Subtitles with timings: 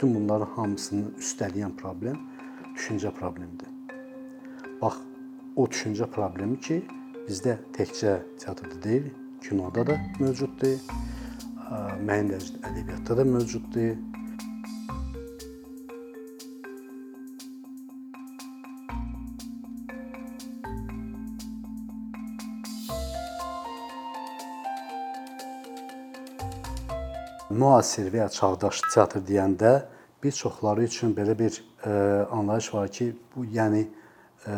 [0.00, 2.14] bütün bunların hamısını üstələyən problem
[2.72, 3.68] düşüncə problemidir.
[4.80, 4.94] Bax,
[5.56, 6.78] o düşüncə problemi ki,
[7.26, 9.10] bizdə təkcə teatrda deyil,
[9.44, 10.78] kinoda da mövcuddur,
[12.00, 13.92] müəyyən dərəcədə ədəbiyyatda da mövcuddur.
[27.50, 29.72] Müasir və ya çağdaş teatr deyəndə
[30.22, 31.90] bir çoxları üçün belə bir e,
[32.30, 33.86] anlayış var ki, bu yəni
[34.46, 34.54] e,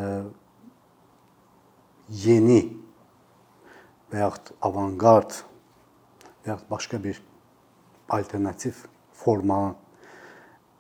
[2.09, 2.61] yeni
[4.13, 5.33] və yaxud avangard
[6.45, 7.23] və yaxud başqa bir
[8.09, 9.75] alternativ forma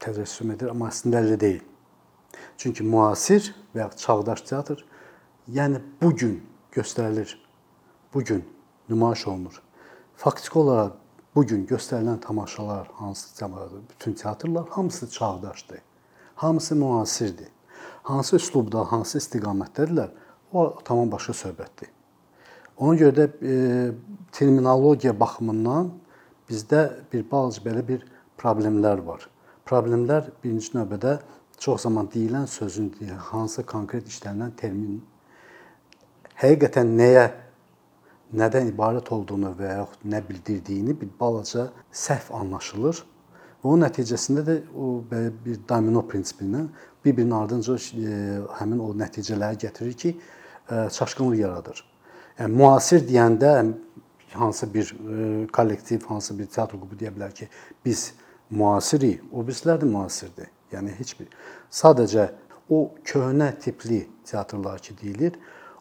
[0.02, 1.62] təcəssüm edir, amma əslində elə deyil.
[2.58, 4.84] Çünki müasir və yaxud çağdaş teatr
[5.48, 6.40] yəni bu gün
[6.72, 7.38] göstərilir.
[8.14, 8.44] Bu gün
[8.88, 9.62] nümayiş olunur.
[10.16, 11.01] Faktiki olaraq
[11.34, 15.78] bu gün göstərilən tamaşalar, hansı cəmaatı, bütün teatrlar hamısı çağdaşdır.
[16.34, 17.48] Hamısı müasirdir.
[18.02, 20.08] Hansı üslubda, hansı istiqamətdədirlər,
[20.52, 21.90] o tamam başqa söhbətdir.
[22.76, 23.52] Ona görə də e,
[24.32, 25.92] terminologiya baxımından
[26.50, 28.04] bizdə bir balaca belə bir
[28.38, 29.28] problemlər var.
[29.66, 31.18] Problemlər birinci növbədə
[31.58, 32.92] çox zaman deyilən sözün
[33.30, 35.00] hansı konkret işlənilən termin
[36.42, 37.28] həqiqətən nəyə
[38.36, 43.02] nədən ibarət olduğunu və yaxud nə bildirdiyini bir balaca səhv anlaşılır.
[43.62, 46.68] Və onun nəticəsində də o bir domino prinsipindən
[47.04, 48.16] bir-birinin ardınca e,
[48.58, 50.14] həmin o nəticələri gətirir ki,
[50.70, 51.84] e, çaşqınlıq yaradır.
[52.38, 53.52] Yəni müasir deyəndə
[54.32, 57.48] hansı bir e, kollektiv, hansı bir teatr qrupu deyə bilər ki,
[57.84, 58.12] biz
[58.50, 60.48] müasirik, o bizlər də müasirdir.
[60.72, 61.28] Yəni heç bir
[61.70, 62.30] sadəcə
[62.70, 65.36] o köhnə tipli teatrlar ki deyilir,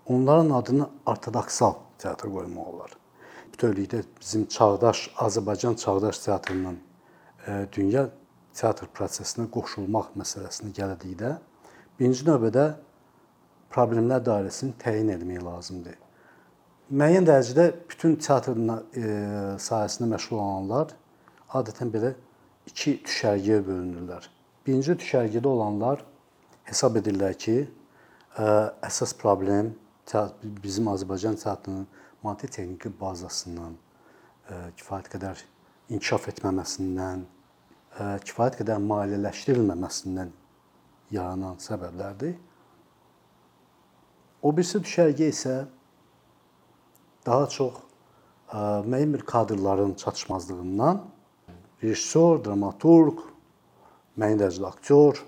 [0.06, 2.96] onların adını ortodoksal teatr qoymaq olar.
[3.54, 6.78] Bütövlükdə bizim çağdaş Azərbaycan çağdaş teatrının
[7.48, 8.08] e, dünya
[8.54, 11.36] teatr prosesinə qoşulmaq məsələsinə gəldikdə
[12.00, 12.66] birinci növbədə
[13.72, 16.00] problemlər dairəsini təyin etmək lazımdır.
[16.92, 19.04] Müəyyən dərəcədə bütün teatr e,
[19.64, 20.95] sahəsində məşğul olanlar
[21.56, 22.16] adətən belə
[22.67, 24.28] iki düşərgəyə bölünürlər.
[24.66, 26.04] Birinci düşərgədə olanlar
[26.67, 28.50] hesab edirlər ki, e,
[28.90, 29.72] əsas problem
[30.44, 31.88] bizim Azərbaycan teatrının
[32.23, 33.76] maddi texniki bazasından,
[34.50, 35.44] e, kifayət qədər
[35.89, 40.34] inkişaf etməməsindən, e, kifayət qədər maliyyələşdirilməməsindən
[41.11, 42.36] yaranan səbəblərdir.
[44.42, 45.56] O birisi düşərgə isə
[47.26, 51.04] daha çox e, müəyyən bir kadrların çatışmazlığından
[51.82, 53.26] rejissor, dramaturq,
[54.17, 55.22] müəyyən dərəcədə aktyor,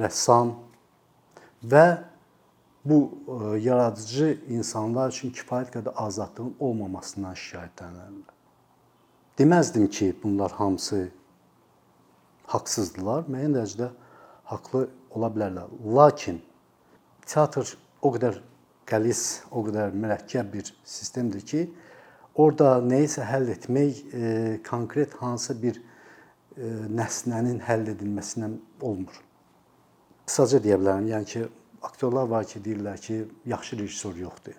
[0.00, 0.54] rəssam
[1.68, 1.86] və
[2.84, 8.34] bu e, yaradıcı insanlar üçün kifayət qədər azadlığın olmamasından şikayətlənirlər.
[9.38, 11.08] Deməzdim ki, bunlar hamısı
[12.52, 13.88] haqsızdılar, müəyyən dərəcədə
[14.50, 15.72] haqlı ola bilərlər.
[15.96, 16.42] Lakin
[17.26, 18.38] teatr o qədər
[18.86, 21.64] qəlis, o qədər mürəkkəb bir sistemdir ki,
[22.34, 24.30] orada nəyisə həll etmək e,
[24.68, 26.68] konkret hansı bir e,
[27.00, 29.16] nəsnənin həll edilməsindən olmur.
[30.28, 31.46] Qısaca deyə bilərəm, yəni ki,
[31.84, 34.56] aktyorlar var ki, deyirlər ki, yaxşı rejissor yoxdur.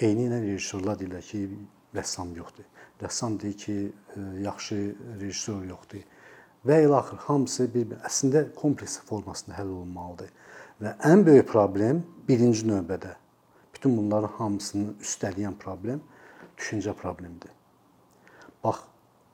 [0.00, 1.42] Eyni ilə rejissorlar deyirlər ki,
[1.96, 2.66] rəssam yoxdur.
[3.02, 3.76] Rəssam deyir ki,
[4.16, 4.78] e, yaxşı
[5.20, 6.04] rejissor yoxdur.
[6.64, 10.30] Və ilaxır hamısı bir əslində kompleks formasında həll olunmalıdır.
[10.82, 13.14] Və ən böyük problem birinci növbədə
[13.74, 16.00] bütün bunların hamısını üstələyən problem
[16.58, 17.50] düşüncə problemidir.
[18.64, 18.80] Bax,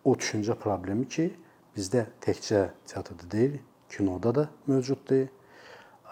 [0.04, 1.28] o düşüncə problemi ki,
[1.76, 3.60] bizdə təkcə teatrda deyil,
[3.91, 5.28] kinoda da mövcuddur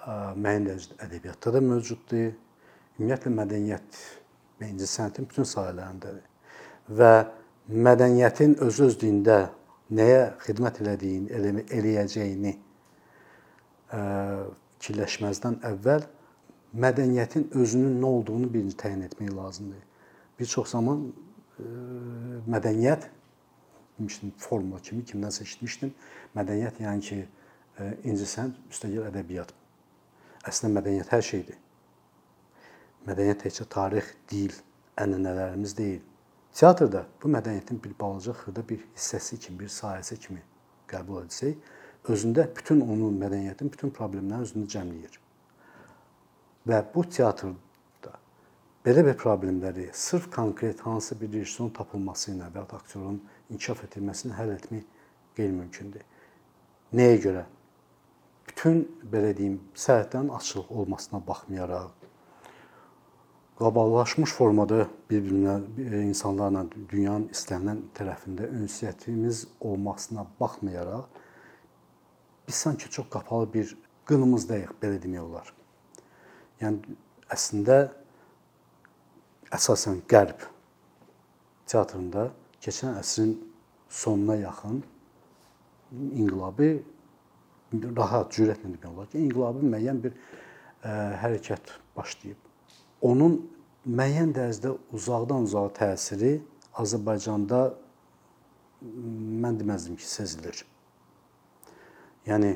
[0.08, 2.30] müəyyən dərəcədə ədəbiyyatda da mövcuddur.
[2.98, 3.98] Ümumiyyətlə mədəniyyət
[4.58, 6.24] və incəsənətin bütün sahələrindədir.
[6.98, 7.12] Və
[7.88, 9.38] mədəniyyətin öz-özlüyündə
[9.98, 11.28] nəyə xidmət elədiyini,
[11.78, 12.54] eləyəcəyini
[14.78, 16.08] fikirləşməzdən əvvəl
[16.84, 19.84] mədəniyyətin özünün nə olduğunu birinci təyin etmək lazımdır.
[20.38, 21.06] Bir çox zaman
[22.48, 23.08] mədəniyyət
[23.98, 25.94] demişdim formula kimi kimdənsə eşitmişdim.
[26.36, 27.22] Mədəniyyət yəni ki
[28.04, 29.54] incəsənət üstəgəl ədəbiyyat
[30.46, 31.58] Əslində mədəniyyət hər şeydir.
[33.08, 34.54] Mədəniyyət təkcə tarix, dil,
[35.00, 36.02] ənənələrimiz deyil.
[36.54, 40.42] Teatrda bu mədəniyyətin bir balaca xırda bir hissəsi kimi, bir sahəsi kimi
[40.90, 41.56] qəbul etsək,
[42.08, 45.18] özündə bütün onun mədəniyyətin bütün problemlərini özündə cəmləyir.
[46.68, 48.14] Və bu teatrda
[48.84, 53.20] belə bir problemləri sırf konkret hansı bir rejissorun tapılması ilə və ya aktyorun
[53.50, 54.84] inkişaf etdirilməsini həll etmək
[55.36, 56.04] qeyri-mümkündür.
[56.98, 57.44] Nəyə görə?
[58.58, 61.92] Bütün belə deyim, səhhətlərin açıq olmasına baxmayaraq
[63.58, 71.06] qloballaşmış formada bir-birinə e, insanlarla dünyanın istənilən tərəfində ünsiyyətimiz olmasına baxmayaraq
[72.48, 73.76] biz sanki çox qapalı bir
[74.10, 75.54] qınımızdayıq, belə demək olar.
[76.58, 76.98] Yəni
[77.30, 77.78] əslində
[79.54, 80.42] əsasən qərb
[81.70, 83.36] teatrında keçən əsrin
[83.88, 84.82] sonuna yaxın
[85.94, 86.72] inqilabi
[87.72, 90.92] rahat cürətlə demək olar ki, inqilabi müəyyən bir ə,
[91.22, 92.38] hərəkət başlayıb.
[93.04, 93.38] Onun
[93.84, 96.38] müəyyən dərəcədə uzaqdan uzağa təsiri
[96.78, 97.60] Azərbaycanda
[99.44, 100.62] mən deməzdim ki, sezilir.
[102.28, 102.54] Yəni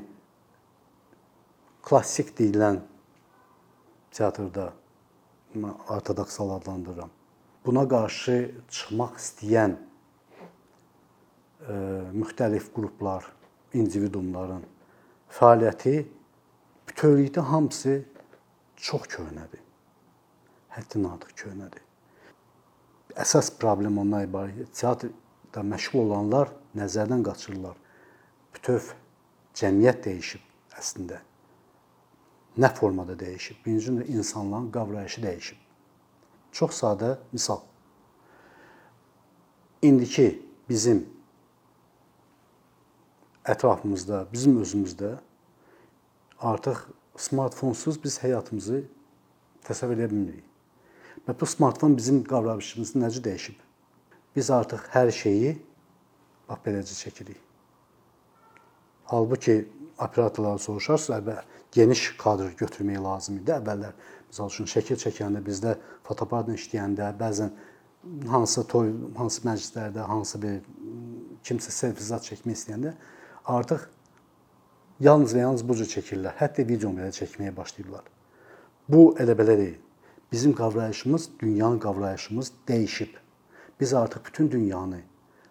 [1.83, 2.81] klassik deyilən
[4.15, 4.73] teatrda
[5.93, 7.11] ortodoksal adlandırıram.
[7.67, 8.37] Buna qarşı
[8.73, 11.75] çıxmaq istəyən ə,
[12.17, 13.27] müxtəlif qruplar,
[13.75, 14.65] individumların
[15.33, 15.95] fəaliyyəti
[16.89, 18.03] bütövlükdə hamısı
[18.77, 19.63] çox köhnədir.
[20.77, 21.83] Həddindən artıq köhnədir.
[23.17, 24.69] Əsas problem ondan ibarətdir.
[24.77, 27.77] Teatrda məşğul olanlar nəzərdən qaçırırlar.
[28.55, 28.93] Bütöv
[29.57, 31.21] cəmiyyət dəyişib əslində.
[32.57, 33.63] Nə formada dəyişib?
[33.65, 35.61] Birinci insanların qavrayışı dəyişib.
[36.53, 37.61] Çox sadə misal.
[39.83, 41.12] İndiki bizim
[43.49, 45.17] ətrafımızda, bizim özümüzdə
[46.39, 46.87] artıq
[47.17, 48.83] smartfonsuz biz həyatımızı
[49.67, 50.47] təsəvvür edə bilmirik.
[51.27, 53.59] Və bu smartfon bizim qavrayışımızı necə dəyişib?
[54.37, 55.57] Biz artıq hər şeyi
[56.49, 57.41] bax beləcə çəkirik.
[59.13, 59.59] Halbuki
[59.99, 61.43] operatorlara soruşarsa, əvvəl
[61.73, 63.53] geniş kadr götürmək lazım idi.
[63.55, 63.95] Əvvəllər
[64.31, 67.53] məsəl üçün şəkil çəkəndə bizdə fotoaparatla işləyəndə bəzən
[68.33, 70.63] hansı toy, hansı məclislərdə, hansı bir
[71.47, 72.95] kimsə selfizat çəkmək istəyəndə
[73.45, 73.89] artıq
[75.01, 76.37] yalnız və yalnız bu cür çəkirlər.
[76.39, 78.05] Hətta videonu belə çəkməyə başlayırlar.
[78.89, 79.79] Bu elə belə deyil.
[80.33, 83.17] Bizim qavrayışımız, dünyanın qavrayışımız dəyişib.
[83.81, 85.01] Biz artıq bütün dünyanı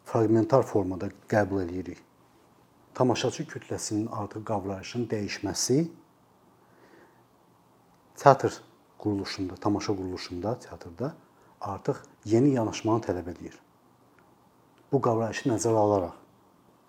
[0.06, 1.98] fraqmentar formada qəbul edirik.
[2.94, 5.88] Tamaşaçı kütləsinin artıq qavrayışının dəyişməsi
[8.16, 8.62] teatr
[9.00, 11.14] quruluşunda, tamaşa quruluşunda, teatrda
[11.62, 11.96] artıq
[12.26, 13.60] yeni yanaşmanı tələb edir.
[14.92, 16.22] Bu qavrayışı nəzərə alaraq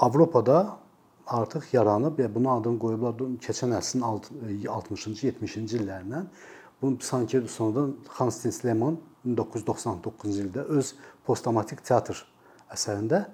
[0.02, 0.78] Avropada
[1.26, 6.26] artıq yaranıb və bunun adını qoyublar keçən əsrin 60-cı, 70-ci illərindən.
[6.82, 10.94] Bu sanki sonradan Hans Lehmann 1999-cu ildə öz
[11.26, 12.18] posttraumatik teatr
[12.74, 13.26] əsərində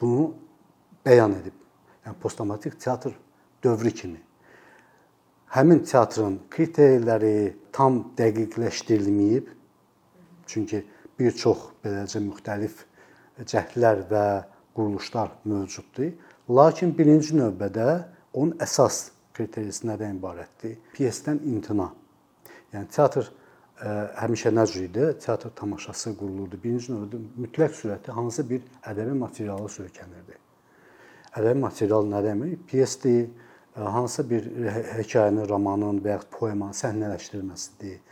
[0.00, 0.28] bunu
[1.06, 1.56] bəyan edib.
[2.06, 3.16] Yəni posttraumatik teatr
[3.64, 4.20] dövrü kimi.
[5.52, 9.50] Həmin teatrın kriteriyaları tam dəqiqləşdirilməyib.
[10.46, 10.84] Çünki
[11.18, 12.86] bir çox beləcə müxtəlif
[13.44, 14.24] cəhdlər və
[14.74, 16.14] quruluşlar mövcuddur.
[16.52, 17.84] Lakin birinci növbədə
[18.36, 20.74] onun əsas kriteriyası nədən ibarətdir?
[20.92, 21.86] Pyesdən imtina.
[22.74, 25.06] Yəni teatr ə, e, həmişə nə cür idi?
[25.22, 26.58] Teatr tamaşası qurulurdu.
[26.60, 30.36] Birinci növbədə mütləq surətdə hansı bir ədəbi materiala söykənirdi.
[31.40, 32.58] Ədəbi material nə demək?
[32.68, 33.30] Pyesdir,
[33.72, 34.50] e, hansı bir
[34.98, 38.02] hekayənin, romanın və ya poemanın səhnələşdirilməsidir.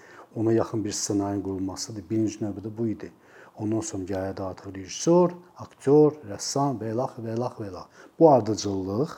[0.41, 2.09] Ona yaxın bir ssenari qurulmasıdır.
[2.09, 3.13] Birinci növbədə bu idi.
[3.61, 8.07] Ondan sonra gəlirdi artıq rejissor, aktyor, rəssam və ilax və ilax və ilax.
[8.19, 9.13] Bu ardıcıllıq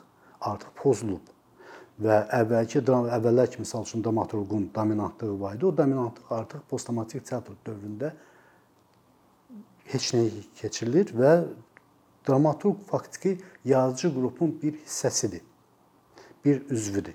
[0.50, 1.30] artıq pozulub
[2.02, 5.66] və əvvəlki əvvəllər kimi məsəl üçün dramaturqun dominantlığı var idi.
[5.66, 8.10] O dominantlıq artıq posttraumatik teatr dövründə
[9.92, 10.26] heç nə
[10.58, 11.32] keçirilir və
[12.28, 15.42] dramaturq faktiki yaradıcı qrupun bir hissəsidir.
[16.44, 17.14] Bir üzvüdür.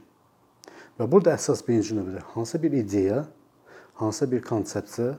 [0.98, 3.25] Və burada əsas birinci növbədə hansı bir ideya,
[4.00, 5.17] hansı bir konsepsiya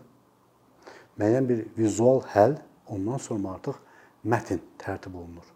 [1.19, 2.57] müəyyən bir vizual həll,
[2.87, 3.79] ondan sonra artıq
[4.25, 5.47] mətn tərtib olunur.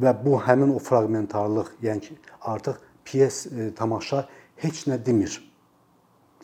[0.00, 4.24] Və bu həmin o fraqmentarlıq, yəni ki, artıq pyes e, tamaşa
[4.62, 5.36] heç nə demir.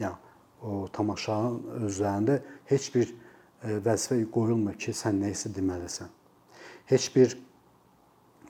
[0.00, 0.14] Yəni
[0.62, 6.10] o tamaşanın özlərində heç bir e, vəzifə qoyulmur ki, sən nə isə deməlisən.
[6.88, 7.37] Heç bir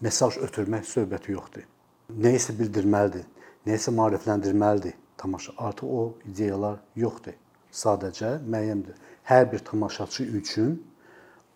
[0.05, 1.67] mesaj ötürmək söhbəti yoxdur.
[2.09, 3.27] Nə isə bildirməlidir,
[3.67, 5.53] nə isə maarifləndirməlidir tamaşa.
[5.59, 7.37] Artıq o ideyalar yoxdur.
[7.73, 8.97] Sadəcə müəyyəndir
[9.29, 10.79] hər bir tamaşaçı üçün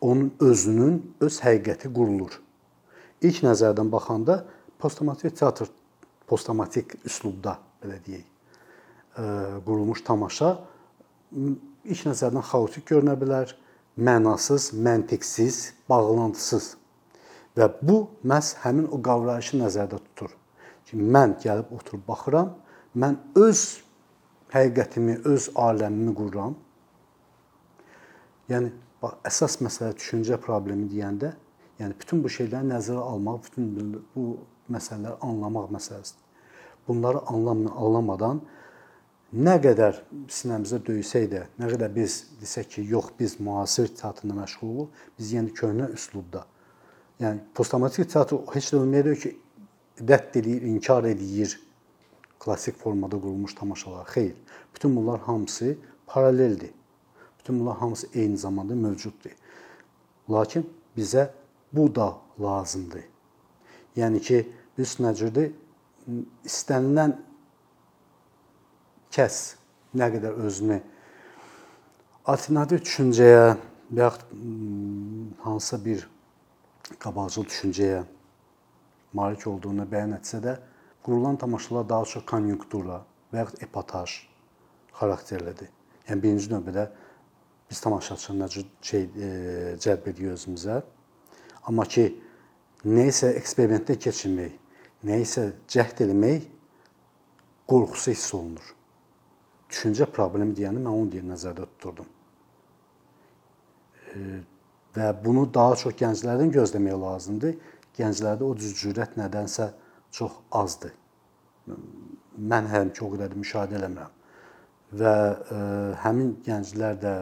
[0.00, 2.34] onun özünün öz həqiqəti qurulur.
[3.22, 4.42] İlk nəzərdən baxanda
[4.78, 5.70] posttraumatik teatr
[6.26, 8.26] posttraumatik üslubda belə deyək,
[9.66, 10.52] qurulmuş tamaşa
[11.32, 13.54] ilk nəzərdən xaotik görünə bilər,
[13.96, 16.76] mənasız, məntiqsiz, bağlantısız.
[17.56, 20.32] Və bu məhz həmin o qavrayışı nəzərdə tutur.
[20.88, 22.54] Ki mən gəlib oturub baxıram,
[22.96, 23.62] mən öz
[24.52, 26.56] həqiqətimi, öz aləmimi qururam
[28.50, 31.32] Yəni bax əsas məsələ düşüncə problemi deyəndə,
[31.80, 33.68] yəni bütün bu şeyləri nəzərə almaq, bütün
[34.14, 34.24] bu
[34.72, 36.20] məsələləri anlamaq məsələsidir.
[36.88, 38.42] Bunları anlam anlamadan
[39.32, 40.00] nə qədər
[40.36, 45.54] sinəmizə döysək də, nə qədər biz desək ki, yox, biz müasir teatrla məşğuluq, biz yəni
[45.56, 46.44] köhnə üslubda.
[47.22, 49.36] Yəni posttraumatik teatr heç də deməyir ki,
[50.02, 51.54] rədd eləyir, inkar eləyir
[52.44, 54.06] klassik formada qurulmuş tamaşalar.
[54.06, 54.34] Xeyr.
[54.74, 56.70] Bütün bunlar hamısı paraleldir.
[57.38, 59.30] Bütün bunlar hamısı eyni zamanda mövcuddur.
[60.30, 61.30] Lakin bizə
[61.72, 63.04] bu da lazımdır.
[63.96, 65.50] Yəni ki, biz nə cürdür
[66.48, 67.12] istənilən
[69.12, 69.36] kəs
[69.94, 70.78] nə qədər özünü
[72.24, 73.44] alternativ düşüncəyə
[73.92, 76.06] və yaxud mm, hansısa bir
[76.98, 78.02] qabaqcıl düşüncəyə
[79.12, 80.56] malik olduğunu bəyan etsə də,
[81.02, 84.16] qurulan tamaşalar daha çox konjunktura və yaxud epataj
[84.98, 85.70] xarakterlidir.
[86.08, 86.88] Yəni birinci növbədə
[87.70, 89.30] biz tamaşaçını necə şey e,
[89.80, 90.82] cəlb edirik özümüzə.
[91.66, 92.08] Amma ki
[92.84, 94.54] nə isə eksperimentdə keçirmək,
[95.08, 96.48] nə isə cəhd etmək
[97.70, 98.72] qorxusu hiss olunur.
[99.72, 102.08] Düşüncə problemi deyəndə mən onu deyə nəzərdə tuturdum.
[104.92, 107.54] Və bunu daha çox gənclərdən gözləmək lazımdır.
[107.96, 109.70] Gənclərdə o cür cürət nədənsə
[110.12, 110.92] çox azdır.
[112.38, 114.18] Mən həm ki o qədər də müşahidə eləmirəm.
[114.92, 115.60] Və ə,
[116.02, 117.12] həmin gənclər də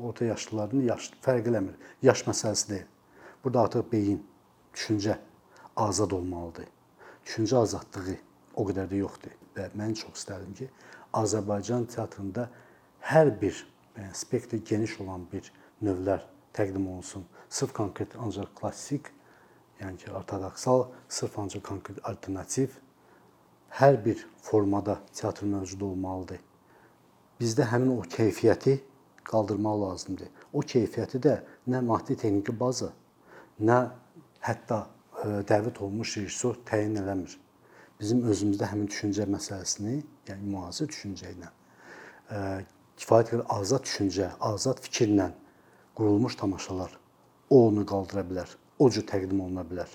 [0.00, 1.76] orta yaşlıların yaş fərq eləmir.
[2.02, 2.86] Yaş məsələsi deyil.
[3.44, 4.22] Burada artıq beyin,
[4.74, 5.18] düşüncə
[5.76, 6.68] azad olmalıdır.
[7.26, 8.16] Düşüncə azadlığı
[8.56, 9.36] o qədər də yoxdur.
[9.56, 10.70] Və mən çox istərdim ki,
[11.16, 12.48] Azərbaycan teatrında
[13.04, 13.56] hər bir
[13.96, 16.24] yəni spektri geniş olan bir növlər
[16.56, 17.24] təqdim olunsun.
[17.48, 19.10] Sırf konkret ancaq klassik,
[19.80, 22.76] yəni ki, ortodoksal, sırf ancaq konkret alternativ
[23.70, 26.40] hər bir formada teatr mövcud olmalıdır.
[27.40, 28.80] Bizdə həmin o keyfiyyəti
[29.24, 30.30] qaldırmaq lazımdır.
[30.52, 31.36] O keyfiyyəti də
[31.70, 32.90] nə maddi texniki baza,
[33.60, 33.78] nə
[34.44, 37.36] hətta ə, dəvət olunmuş rejissor təyin eləmir.
[38.00, 42.40] Bizim özümüzdə həmin düşüncə məsələsini, yəni müasir düşüncə ilə ə,
[43.00, 45.30] kifayət qədər azad düşüncə, azad fikirlə
[45.96, 46.96] qurulmuş tamaşalar
[47.50, 48.50] onu qaldıra bilər.
[48.80, 49.90] O cür təqdim oluna bilər.